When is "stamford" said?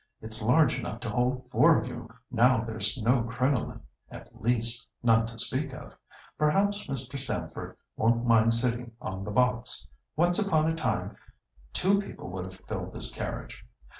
7.19-7.77